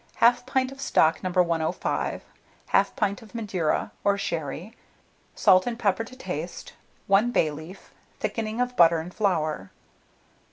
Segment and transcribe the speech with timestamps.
[0.19, 1.29] 1/2 pint of stock No.
[1.29, 2.23] 105,
[2.73, 4.75] 1/2 pint of Madeira or sherry,
[5.35, 6.73] salt and pepper to taste,
[7.05, 9.69] 1 bay leaf, thickening of butter and flour.